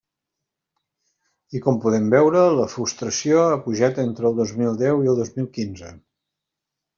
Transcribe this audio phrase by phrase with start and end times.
[1.59, 5.21] I com podem veure, la frustració ha pujat entre el dos mil deu i el
[5.21, 5.93] dos mil quinze.